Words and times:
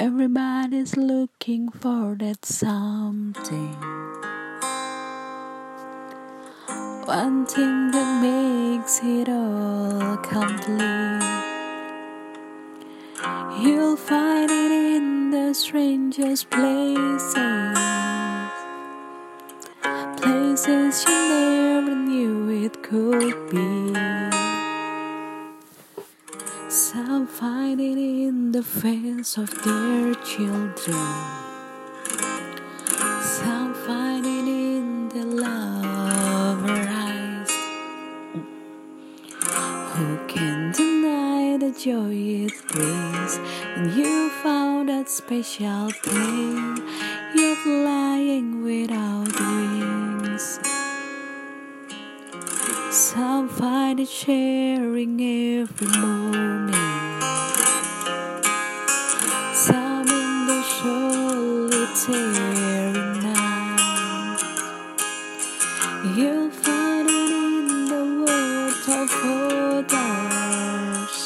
Everybody's 0.00 0.96
looking 0.96 1.70
for 1.70 2.14
that 2.20 2.44
something. 2.44 3.74
One 7.04 7.44
thing 7.46 7.90
that 7.90 8.22
makes 8.22 9.00
it 9.02 9.28
all 9.28 10.16
complete. 10.18 10.78
You'll 13.60 13.96
find 13.96 14.48
it 14.48 14.70
in 14.70 15.32
the 15.32 15.52
strangest 15.52 16.48
places. 16.48 17.78
Places 20.22 21.04
you 21.08 21.18
never 21.28 21.96
knew 21.96 22.50
it 22.64 22.84
could 22.84 23.50
be. 23.50 24.37
Some 26.70 27.26
find 27.26 27.80
it 27.80 27.96
in 27.96 28.52
the 28.52 28.62
face 28.62 29.38
of 29.38 29.48
their 29.64 30.14
children. 30.16 31.08
Some 33.22 33.72
find 33.86 34.26
it 34.26 34.46
in 34.46 35.08
the 35.08 35.24
lover 35.24 36.86
eyes. 36.86 37.50
Who 39.94 40.26
can 40.26 40.72
deny 40.72 41.56
the 41.56 41.70
joy 41.70 42.12
it 42.44 42.52
brings 42.68 43.38
when 43.74 43.96
you 43.96 44.28
found 44.42 44.90
that 44.90 45.08
special 45.08 45.88
thing? 45.90 46.82
Some 52.98 53.48
find 53.48 54.00
it 54.00 54.08
sharing 54.08 55.20
every 55.20 55.86
morning. 56.00 56.74
Some 59.54 60.08
in 60.08 60.46
the 60.48 60.60
solitary 60.82 62.18
night. 63.22 64.40
You'll 66.16 66.50
find 66.50 67.08
it 67.08 67.30
in 67.30 67.86
the 67.86 68.04
words 68.26 68.88
of 68.88 69.08
others. 69.94 71.16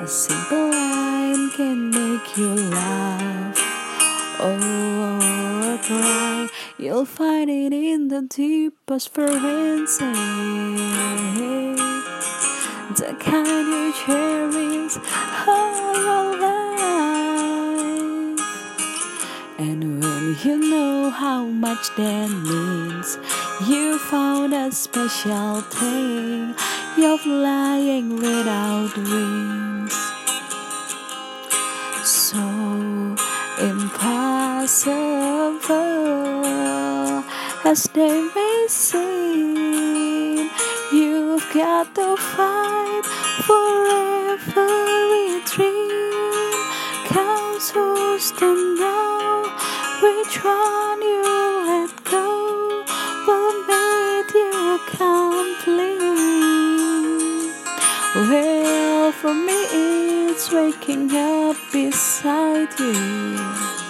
A 0.00 0.06
simple 0.06 0.70
line 0.70 1.50
can 1.50 1.90
make 1.90 2.34
you 2.34 2.54
laugh 2.54 3.58
oh, 4.40 4.56
or 5.74 5.78
cry. 5.84 6.48
You'll 6.78 7.04
find 7.04 7.50
it 7.50 7.72
in 7.74 7.77
the 8.18 8.26
deepest 8.26 9.14
forensic. 9.14 10.14
The 12.98 13.10
kind 13.20 13.46
you 13.46 13.92
cherish 14.02 14.96
all 15.46 15.94
your 16.06 16.26
life. 16.40 16.80
And 19.58 20.02
when 20.02 20.24
you 20.42 20.56
know 20.70 21.10
how 21.10 21.44
much 21.44 21.84
that 21.96 22.30
means, 22.30 23.18
you 23.68 23.98
found 23.98 24.52
a 24.52 24.72
special 24.72 25.60
thing. 25.60 26.54
You're 26.96 27.18
flying 27.18 28.16
without 28.16 28.96
wings. 28.96 29.94
So 32.02 32.42
impossible 33.60 35.58
as 37.70 37.84
they 37.92 38.18
may 38.34 38.66
seem. 38.66 40.48
You've 40.90 41.46
got 41.52 41.94
to 41.96 42.16
fight 42.16 43.04
for 43.46 43.70
every 44.32 45.42
dream. 45.52 46.56
Counts 47.12 47.70
who's 47.72 48.32
to 48.40 48.48
know 48.80 49.44
which 50.04 50.34
one 50.42 51.00
you 51.12 51.22
let 51.70 51.92
go 52.04 52.28
will 53.26 53.56
make 53.74 54.32
you 54.44 54.80
complete. 55.00 55.98
Well, 58.30 59.12
for 59.12 59.34
me, 59.34 59.60
it's 59.84 60.50
waking 60.50 61.14
up 61.14 61.56
beside 61.70 62.72
you 62.80 63.87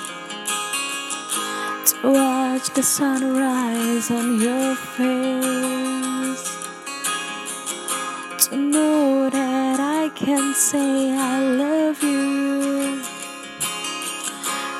watch 2.58 2.70
the 2.74 2.82
sunrise 2.82 4.10
on 4.10 4.40
your 4.40 4.74
face. 4.96 6.46
To 8.46 8.56
know 8.56 9.30
that 9.30 9.78
I 9.78 10.08
can 10.16 10.54
say 10.54 11.12
I 11.12 11.38
love 11.40 12.02
you 12.02 13.00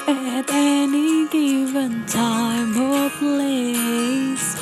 at 0.08 0.50
any 0.50 1.28
given 1.28 2.04
time 2.06 2.76
or 2.76 3.10
place. 3.10 4.56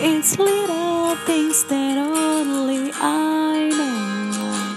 It's 0.00 0.38
little 0.38 1.16
things 1.26 1.64
that 1.64 1.98
only 1.98 2.92
I 2.94 3.70
know. 3.78 4.76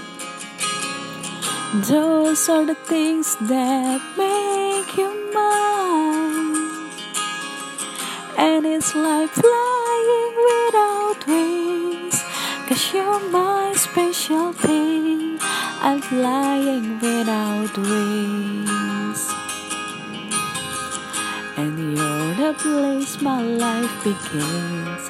Those 1.81 2.50
are 2.50 2.66
the 2.66 2.75
things 2.75 3.35
that 3.41 4.02
make 4.18 4.97
you 4.97 5.21
And 8.44 8.66
it's 8.66 8.96
like 8.96 9.29
flying 9.29 10.35
without 10.50 11.28
wings. 11.28 12.24
Cause 12.68 12.91
you're 12.91 13.29
my 13.29 13.72
special 13.75 14.52
thing. 14.52 15.38
I'm 15.79 16.02
flying 16.02 17.00
without 17.00 17.78
wings. 17.78 19.22
And 21.56 21.96
you're 21.96 22.34
the 22.34 22.56
place 22.57 23.22
my 23.22 23.44
life 23.44 23.96
begins. 24.03 25.03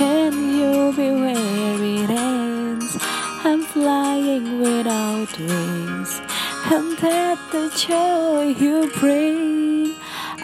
And 0.00 0.56
you'll 0.56 0.92
be 0.94 1.10
where 1.10 1.84
it 1.94 2.08
ends. 2.08 2.96
I'm 3.44 3.64
flying 3.64 4.62
without 4.62 5.38
wings. 5.38 6.22
And 6.72 6.96
that 7.04 7.38
the 7.52 7.68
joy 7.76 8.54
you 8.58 8.90
bring. 8.98 9.67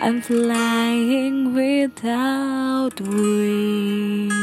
I'm 0.06 0.20
flying 0.20 1.54
without 1.54 3.00
wings. 3.00 4.33